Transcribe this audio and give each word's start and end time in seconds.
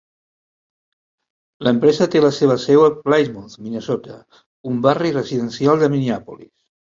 L'empresa 1.67 2.07
té 2.15 2.21
la 2.23 2.31
seva 2.37 2.55
seu 2.63 2.85
a 2.85 2.87
Plymouth, 2.95 3.53
Minnesota, 3.67 4.17
un 4.73 4.81
barri 4.87 5.13
residencial 5.19 5.85
de 5.85 5.93
Minneapolis. 5.95 6.53